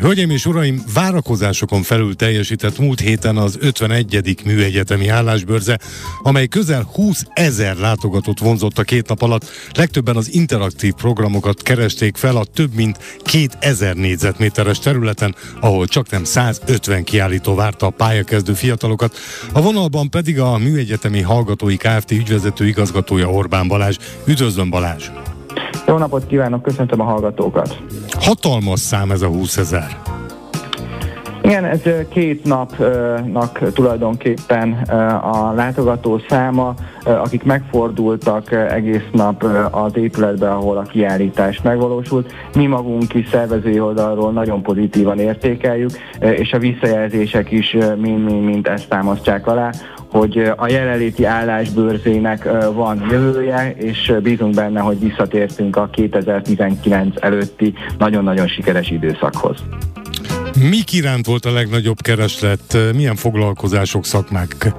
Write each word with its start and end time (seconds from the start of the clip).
Hölgyeim 0.00 0.30
és 0.30 0.46
uraim, 0.46 0.82
várakozásokon 0.94 1.82
felül 1.82 2.16
teljesített 2.16 2.78
múlt 2.78 3.00
héten 3.00 3.36
az 3.36 3.58
51. 3.60 4.40
műegyetemi 4.44 5.08
állásbörze, 5.08 5.78
amely 6.22 6.46
közel 6.46 6.88
20 6.94 7.24
ezer 7.32 7.76
látogatót 7.76 8.38
vonzott 8.38 8.78
a 8.78 8.82
két 8.82 9.08
nap 9.08 9.22
alatt. 9.22 9.46
Legtöbben 9.74 10.16
az 10.16 10.34
interaktív 10.34 10.92
programokat 10.92 11.62
keresték 11.62 12.16
fel 12.16 12.36
a 12.36 12.44
több 12.44 12.74
mint 12.74 12.98
2000 13.22 13.94
négyzetméteres 13.94 14.78
területen, 14.78 15.34
ahol 15.60 15.86
csak 15.86 16.10
nem 16.10 16.24
150 16.24 17.04
kiállító 17.04 17.54
várta 17.54 17.86
a 17.86 17.90
pályakezdő 17.90 18.52
fiatalokat. 18.52 19.16
A 19.52 19.62
vonalban 19.62 20.10
pedig 20.10 20.40
a 20.40 20.58
műegyetemi 20.58 21.20
hallgatói 21.20 21.76
Kft. 21.76 22.10
ügyvezető 22.10 22.66
igazgatója 22.66 23.30
Orbán 23.30 23.68
Balázs. 23.68 23.96
Üdvözlöm 24.24 24.70
Balázs! 24.70 25.10
Jó 25.86 25.96
napot 25.96 26.26
kívánok, 26.26 26.62
köszöntöm 26.62 27.00
a 27.00 27.04
hallgatókat! 27.04 27.78
Hatalmas 28.20 28.80
szám 28.80 29.10
ez 29.10 29.22
a 29.22 29.26
20 29.26 29.56
ezer. 29.56 30.07
Igen, 31.48 31.64
ez 31.64 31.82
két 32.08 32.44
napnak 32.44 33.72
tulajdonképpen 33.72 34.72
a 35.22 35.52
látogató 35.52 36.20
száma, 36.28 36.74
akik 37.04 37.44
megfordultak 37.44 38.52
egész 38.52 39.04
nap 39.12 39.42
az 39.70 39.96
épületbe, 39.96 40.50
ahol 40.50 40.76
a 40.76 40.82
kiállítás 40.82 41.62
megvalósult. 41.62 42.32
Mi 42.54 42.66
magunk 42.66 43.14
is 43.14 43.28
szervezői 43.28 43.80
oldalról 43.80 44.32
nagyon 44.32 44.62
pozitívan 44.62 45.18
értékeljük, 45.18 45.90
és 46.20 46.52
a 46.52 46.58
visszajelzések 46.58 47.50
is 47.50 47.76
mind-mind 47.96 48.66
ezt 48.66 48.88
támasztják 48.88 49.46
alá, 49.46 49.70
hogy 50.10 50.52
a 50.56 50.68
jelenléti 50.68 51.24
állásbőrzének 51.24 52.48
van 52.74 53.06
jövője, 53.10 53.74
és 53.76 54.12
bízunk 54.22 54.54
benne, 54.54 54.80
hogy 54.80 55.00
visszatértünk 55.00 55.76
a 55.76 55.88
2019 55.92 57.22
előtti 57.22 57.74
nagyon-nagyon 57.98 58.46
sikeres 58.46 58.90
időszakhoz. 58.90 59.64
Mik 60.60 60.92
iránt 60.92 61.26
volt 61.26 61.44
a 61.44 61.52
legnagyobb 61.52 62.00
kereslet? 62.00 62.76
Milyen 62.94 63.16
foglalkozások, 63.16 64.04
szakmák? 64.04 64.72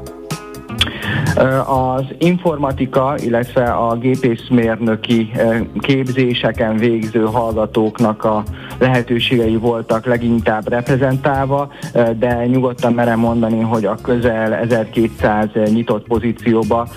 Az 1.65 2.03
informatika, 2.17 3.15
illetve 3.17 3.63
a 3.63 3.95
gépészmérnöki 3.95 5.31
képzéseken 5.79 6.77
végző 6.77 7.21
hallgatóknak 7.21 8.23
a 8.23 8.43
lehetőségei 8.79 9.55
voltak 9.55 10.05
leginkább 10.05 10.69
reprezentálva, 10.69 11.71
de 12.19 12.45
nyugodtan 12.45 12.93
merem 12.93 13.19
mondani, 13.19 13.59
hogy 13.59 13.85
a 13.85 13.97
közel 14.01 14.53
1200 14.53 15.47
nyitott 15.73 16.07
pozícióba 16.07 16.87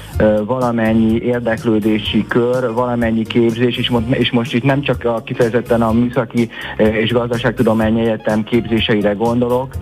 valamennyi 0.45 1.21
érdeklődési 1.21 2.27
kör, 2.29 2.73
valamennyi 2.73 3.25
képzés, 3.25 3.77
és, 3.77 3.93
és 4.11 4.31
most 4.31 4.55
itt 4.55 4.65
nem 4.65 4.81
csak 4.81 5.05
a 5.05 5.23
kifejezetten 5.25 5.83
a 5.83 5.93
Műszaki 5.93 6.49
és 6.77 7.13
Gazdaságtudományi 7.13 8.01
Egyetem 8.01 8.45
képzéseire 8.45 9.13
gondolok, 9.13 9.73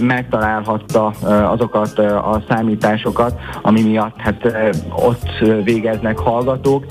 megtalálhatta 0.00 1.06
azokat 1.50 1.98
a 1.98 2.42
számításokat, 2.48 3.40
ami 3.62 3.93
miatt 3.94 4.20
hát 4.20 4.56
ott 4.90 5.28
végeznek 5.64 6.18
hallgatók, 6.18 6.84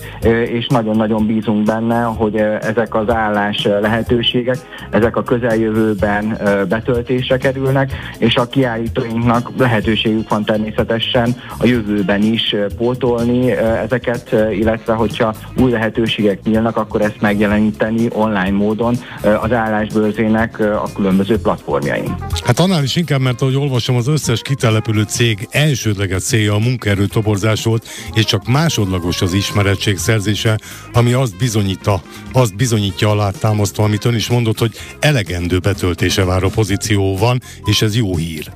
és 0.46 0.68
nagyon-nagyon 0.68 1.26
bízunk 1.26 1.64
benne, 1.64 2.02
hogy 2.04 2.36
ezek 2.62 2.96
az 2.96 3.10
állás 3.10 3.68
lehetőségek, 3.82 4.58
ezek 4.92 5.16
a 5.18 5.24
közeljövőben 5.24 6.38
betöltésre 6.70 7.38
kerülnek, 7.38 7.92
és 8.18 8.36
a 8.36 8.48
kiállítóinknak 8.48 9.52
lehetőségük 9.58 10.30
van 10.30 10.46
természetesen 10.46 11.36
a 11.58 11.66
jövőben 11.66 12.22
is 12.22 12.56
pótolni 12.78 13.52
ezeket, 13.52 14.36
illetve 14.52 14.94
hogyha 14.94 15.34
új 15.58 15.72
lehetőségek 15.72 16.44
nyílnak, 16.44 16.78
akkor 16.78 17.02
ezt 17.02 17.22
megjeleníteni 17.22 18.08
online 18.14 18.52
módon 18.52 18.96
az 19.42 19.52
állásbőrzének 19.52 20.60
a 20.60 20.88
különböző 20.96 21.40
platformjain. 21.40 22.16
Hát 22.46 22.60
annál 22.60 22.84
is 22.84 22.96
inkább, 22.96 23.22
mert 23.22 23.42
ahogy 23.42 23.56
olvasom, 23.56 23.96
az 23.96 24.08
összes 24.08 24.42
kitelepülő 24.42 25.04
cég 25.04 25.48
elsődleges 25.52 26.24
célja 26.24 26.54
a 26.54 26.60
munkaerő 26.94 27.06
toborzás 27.08 27.64
volt, 27.64 27.88
és 28.14 28.26
csak 28.26 28.48
másodlagos 28.48 29.22
az 29.22 29.34
ismerettség 29.34 29.98
szerzése, 29.98 30.60
ami 30.94 31.14
azt 31.14 31.38
bizonyítja, 31.38 32.02
azt 32.32 32.56
bizonyítja 32.56 33.10
alá 33.10 33.30
támasztva, 33.32 33.84
amit 33.84 34.06
ön 34.06 34.16
is 34.16 34.28
mondott, 34.28 34.60
hogy 34.60 34.76
elegendő 35.00 35.60
betöltése 35.60 36.24
vár 36.26 36.44
a 36.44 36.50
pozíció 36.50 37.18
van, 37.18 37.42
és 37.66 37.82
ez 37.82 37.96
jó 37.96 38.18
hír. 38.18 38.52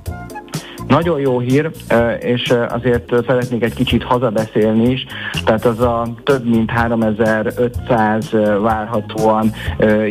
Nagyon 0.88 1.20
jó 1.20 1.40
hír, 1.40 1.72
és 2.20 2.54
azért 2.70 3.14
szeretnék 3.28 3.64
egy 3.64 3.74
kicsit 3.74 4.04
hazabeszélni 4.04 4.92
is, 4.92 5.06
tehát 5.46 5.66
az 5.66 5.80
a 5.80 6.08
több 6.24 6.46
mint 6.46 6.70
3500 6.70 8.30
várhatóan 8.62 9.52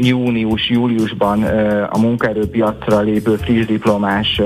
június-júliusban 0.01 1.43
a 1.91 1.99
munkaerőpiacra 1.99 3.01
lépő 3.01 3.37
friss 3.37 3.67
diplomás 3.67 4.43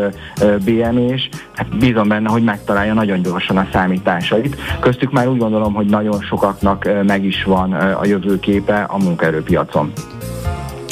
BMS, 0.65 1.29
hát 1.55 1.79
bízom 1.79 2.09
benne, 2.09 2.31
hogy 2.31 2.43
megtalálja 2.43 2.95
nagyon 2.95 3.23
gyorsan 3.23 3.57
a 3.57 3.69
számításait. 3.73 4.57
Köztük 4.81 5.13
már 5.13 5.29
úgy 5.29 5.39
gondolom, 5.39 5.75
hogy 5.75 5.87
nagyon 5.87 6.21
sokaknak 6.21 6.89
meg 7.07 7.25
is 7.25 7.45
van 7.45 7.73
a 7.73 8.05
jövőképe 8.05 8.83
a 8.83 8.99
munkaerőpiacon. 8.99 9.93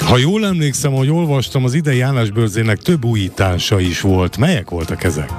Ha 0.08 0.16
jól 0.16 0.46
emlékszem, 0.46 0.92
hogy 0.92 1.10
olvastam, 1.10 1.64
az 1.64 1.74
idei 1.74 2.00
állásbőrzének 2.00 2.78
több 2.78 3.04
újítása 3.04 3.80
is 3.80 4.00
volt. 4.00 4.38
Melyek 4.38 4.70
voltak 4.70 5.04
ezek? 5.04 5.30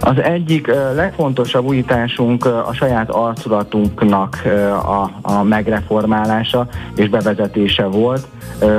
Az 0.00 0.22
egyik 0.22 0.66
legfontosabb 0.94 1.64
újításunk 1.64 2.44
a 2.44 2.70
saját 2.72 3.10
arculatunknak 3.10 4.42
a, 4.84 5.10
a 5.22 5.42
megreformálása 5.42 6.66
és 6.96 7.08
bevezetése 7.08 7.84
volt. 7.84 8.26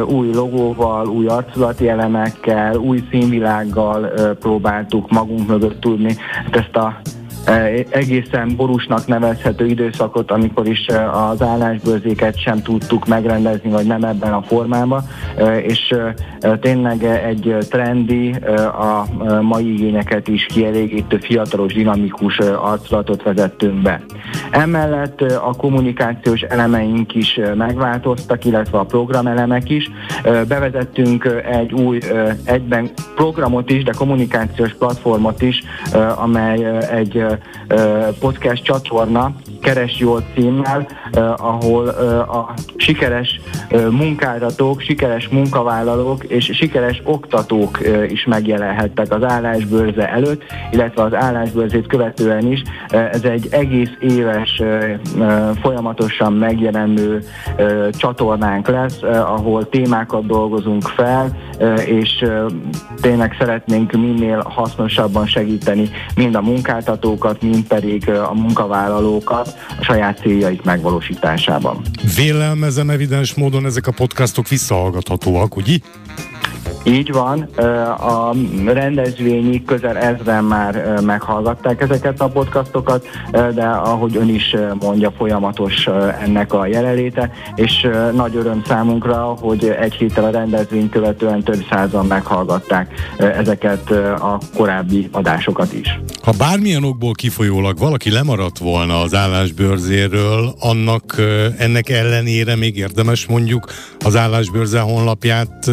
Új 0.06 0.34
logóval, 0.34 1.08
új 1.08 1.26
arculati 1.28 1.88
elemekkel, 1.88 2.76
új 2.76 3.04
színvilággal 3.12 4.10
próbáltuk 4.40 5.12
magunk 5.12 5.48
mögött 5.48 5.82
tudni 5.82 6.18
ezt 6.52 6.76
a 6.76 7.02
egészen 7.90 8.56
borúsnak 8.56 9.08
nevezhető 9.08 9.66
időszakot, 9.66 10.32
amikor 10.32 10.68
is 10.68 10.88
az 11.32 11.42
állásbőrzéket 11.42 12.40
sem 12.40 12.62
tudtuk 12.62 13.08
megrendezni, 13.08 13.70
vagy 13.70 13.86
nem 13.86 14.04
ebben 14.04 14.34
a 14.34 14.42
formában, 14.42 15.02
és 15.62 15.96
tényleg 16.62 17.04
egy 17.04 17.58
trendi, 17.70 18.36
a 18.80 19.06
mai 19.42 19.74
igényeket 19.74 20.28
is 20.28 20.46
kielégítő 20.46 21.18
fiatalos, 21.18 21.74
dinamikus 21.74 22.38
arculatot 22.38 23.24
vezettünk 23.24 23.82
be. 23.82 24.02
Emellett 24.52 25.22
a 25.22 25.54
kommunikációs 25.58 26.42
elemeink 26.42 27.16
is 27.16 27.40
megváltoztak, 27.56 28.46
illetve 28.46 28.78
a 28.78 28.84
programelemek 28.84 29.70
is. 29.70 29.90
Bevezettünk 30.24 31.44
egy 31.52 31.74
új 31.74 32.00
egyben 32.44 32.90
programot 33.16 33.70
is, 33.70 33.84
de 33.84 33.92
kommunikációs 33.98 34.74
platformot 34.74 35.42
is, 35.42 35.64
amely 36.16 36.78
egy 36.92 37.26
podcast 38.20 38.64
csatorna, 38.64 39.34
Keres 39.66 40.00
Jól 40.00 40.24
címmel, 40.34 40.88
ahol 41.38 41.88
a 41.88 42.54
sikeres 42.78 43.42
munkálatok, 43.90 44.82
sikeres 44.82 45.28
munkavállalók 45.28 46.24
és 46.24 46.52
sikeres 46.54 47.02
oktatók 47.04 47.80
is 48.08 48.26
megjelenhettek 48.26 49.14
az 49.14 49.24
állásbőrze 49.24 50.10
előtt, 50.10 50.44
illetve 50.72 51.04
az 51.04 51.14
állásbőrzét 51.14 51.88
követően 51.88 52.52
is. 52.52 52.62
Ez 52.88 53.24
egy 53.24 53.48
egész 53.52 53.92
éves, 54.00 54.62
folyamatosan 55.62 56.34
megjelenő 56.34 57.24
csatornánk 57.92 58.68
lesz, 58.68 59.02
ahol 59.02 59.70
témákat 59.70 60.26
dolgozunk 60.26 60.84
fel, 60.84 61.38
és 61.86 62.26
tényleg 63.02 63.36
szeretnénk 63.40 63.92
minél 63.92 64.44
hasznosabban 64.46 65.26
segíteni 65.26 65.90
mind 66.16 66.36
a 66.36 66.42
munkáltatókat, 66.42 67.42
mind 67.42 67.68
pedig 67.68 68.10
a 68.10 68.34
munkavállalókat 68.34 69.54
a 69.80 69.84
saját 69.84 70.18
céljaik 70.18 70.62
megvalósításában. 70.62 71.82
Vélelmezem 72.16 72.90
evidens 72.90 73.34
módon 73.34 73.66
ezek 73.66 73.88
a 73.88 73.92
podcastok 73.92 74.48
visszahallgathatóak, 74.48 75.56
ugye? 75.56 75.78
Így 76.88 77.12
van, 77.12 77.42
a 78.00 78.36
rendezvényi 78.66 79.64
közel 79.64 79.98
ezren 79.98 80.44
már 80.44 81.02
meghallgatták 81.02 81.82
ezeket 81.82 82.22
a 82.22 82.28
podcastokat, 82.28 83.08
de 83.32 83.66
ahogy 83.66 84.16
ön 84.16 84.30
is 84.30 84.56
mondja, 84.80 85.12
folyamatos 85.18 85.88
ennek 86.22 86.54
a 86.54 86.66
jelenléte, 86.66 87.32
és 87.56 87.88
nagy 88.14 88.36
öröm 88.36 88.62
számunkra, 88.68 89.16
hogy 89.40 89.76
egy 89.80 89.94
héttel 89.94 90.24
a 90.24 90.30
rendezvény 90.30 90.90
követően 90.90 91.44
több 91.44 91.66
százan 91.70 92.06
meghallgatták 92.06 92.94
ezeket 93.18 93.92
a 94.20 94.40
korábbi 94.56 95.10
adásokat 95.12 95.74
is. 95.74 96.00
Ha 96.24 96.32
bármilyen 96.38 96.84
okból 96.84 97.14
kifolyólag 97.14 97.78
valaki 97.78 98.12
lemaradt 98.12 98.58
volna 98.58 99.02
az 99.02 99.14
állásbőrzéről, 99.14 100.56
annak 100.60 101.22
ennek 101.58 101.90
ellenére 101.90 102.56
még 102.56 102.78
érdemes 102.78 103.26
mondjuk 103.26 103.66
az 104.00 104.16
állásbőrze 104.16 104.80
honlapját 104.80 105.72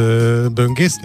böngészni? 0.55 1.02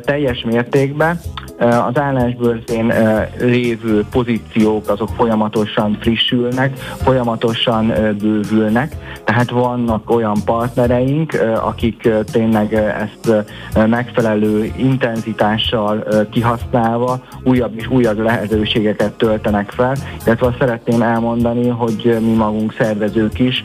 Teljes 0.00 0.42
mértékben. 0.44 1.20
Az 1.60 1.98
állásbőrzén 1.98 2.92
lévő 3.40 4.04
pozíciók 4.10 4.88
azok 4.88 5.08
folyamatosan 5.16 5.98
frissülnek, 6.00 6.78
folyamatosan 6.78 7.92
bővülnek, 8.22 8.96
tehát 9.24 9.50
vannak 9.50 10.10
olyan 10.10 10.36
partnereink, 10.44 11.32
akik 11.62 12.08
tényleg 12.32 12.74
ezt 12.74 13.44
megfelelő 13.88 14.72
intenzitással 14.76 16.04
kihasználva 16.30 17.20
újabb 17.44 17.72
és 17.76 17.88
újabb 17.88 18.18
lehetőségeket 18.18 19.12
töltenek 19.12 19.70
fel, 19.70 19.96
illetve 20.26 20.46
azt 20.46 20.58
szeretném 20.58 21.02
elmondani, 21.02 21.68
hogy 21.68 22.16
mi 22.20 22.32
magunk 22.32 22.74
szervezők 22.78 23.38
is 23.38 23.64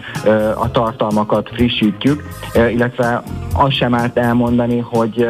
a 0.56 0.72
tartalmakat 0.72 1.50
frissítjük, 1.54 2.24
illetve 2.72 3.24
azt 3.54 3.76
sem 3.76 3.94
árt 3.94 4.18
elmondani, 4.18 4.80
hogy 4.80 5.28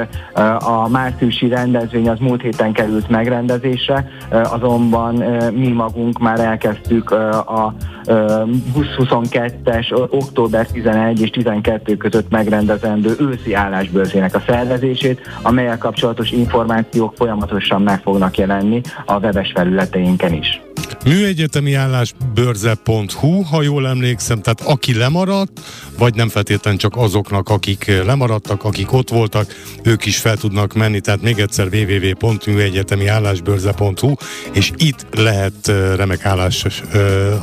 a 0.59 0.89
márciusi 0.89 1.47
rendezvény 1.47 2.09
az 2.09 2.19
múlt 2.19 2.43
héten 2.55 2.73
került 2.73 3.09
megrendezésre, 3.09 4.07
azonban 4.29 5.15
mi 5.53 5.67
magunk 5.67 6.19
már 6.19 6.39
elkezdtük 6.39 7.11
a 7.11 7.73
2022-es 8.05 10.07
október 10.09 10.67
11 10.67 11.21
és 11.21 11.29
12 11.29 11.97
között 11.97 12.29
megrendezendő 12.29 13.15
őszi 13.19 13.53
állásbőrzének 13.53 14.35
a 14.35 14.43
szervezését, 14.47 15.21
amelyel 15.41 15.77
kapcsolatos 15.77 16.31
információk 16.31 17.13
folyamatosan 17.15 17.81
meg 17.81 18.01
fognak 18.01 18.37
jelenni 18.37 18.81
a 19.05 19.19
webes 19.19 19.51
felületeinken 19.55 20.33
is. 20.33 20.64
Műegyetemi 21.05 21.73
állásbörze.hu, 21.73 23.41
ha 23.41 23.61
jól 23.61 23.87
emlékszem, 23.87 24.41
tehát 24.41 24.61
aki 24.61 24.97
lemaradt, 24.97 25.59
vagy 25.97 26.15
nem 26.15 26.29
feltétlenül 26.29 26.79
csak 26.79 26.97
azoknak, 26.97 27.49
akik 27.49 27.91
lemaradtak, 28.05 28.63
akik 28.63 28.93
ott 28.93 29.09
voltak, 29.09 29.45
ők 29.83 30.05
is 30.05 30.17
fel 30.17 30.37
tudnak 30.37 30.73
menni, 30.73 30.99
tehát 30.99 31.21
még 31.21 31.39
egyszer 31.39 31.67
www.műegyetemi 31.67 33.07
állásbörze.hu, 33.07 34.13
és 34.53 34.71
itt 34.77 35.05
lehet 35.11 35.71
remek 35.95 36.25
állás 36.25 36.65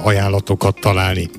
ajánlatokat 0.03 0.81
találni. 0.81 1.31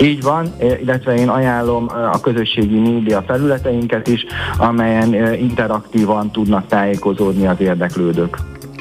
Így 0.00 0.22
van, 0.22 0.54
illetve 0.80 1.14
én 1.14 1.28
ajánlom 1.28 1.88
a 2.12 2.20
közösségi 2.20 2.78
média 2.78 3.22
felületeinket 3.26 4.08
is, 4.08 4.24
amelyen 4.58 5.34
interaktívan 5.34 6.30
tudnak 6.30 6.66
tájékozódni 6.66 7.46
az 7.46 7.56
érdeklődők. 7.60 8.36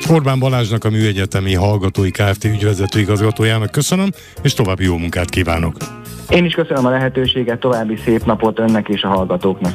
Orbán 0.08 0.40
Balázsnak 0.40 0.84
a 0.84 0.90
Műegyetemi 0.90 1.54
Hallgatói 1.54 2.12
Kft. 2.12 2.44
ügyvezető 2.44 3.00
igazgatójának 3.00 3.72
köszönöm, 3.72 4.10
és 4.42 4.54
további 4.54 4.84
jó 4.84 4.98
munkát 4.98 5.30
kívánok! 5.30 5.76
Én 6.30 6.46
is 6.46 6.54
köszönöm 6.54 6.86
a 6.86 6.90
lehetőséget, 6.90 7.60
további 7.60 7.96
szép 8.06 8.26
napot 8.26 8.60
önnek 8.60 8.88
és 8.88 9.02
a 9.02 9.08
hallgatóknak. 9.08 9.68